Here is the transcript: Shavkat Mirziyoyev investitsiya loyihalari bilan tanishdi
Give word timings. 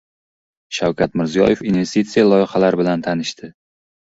Shavkat 0.77 1.17
Mirziyoyev 1.21 1.61
investitsiya 1.73 2.25
loyihalari 2.31 2.81
bilan 2.83 3.05
tanishdi 3.11 3.53